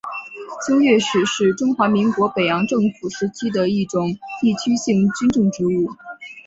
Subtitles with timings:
[0.65, 5.89] 经略使是中华民国北洋政府时期的一种地区性军政职务。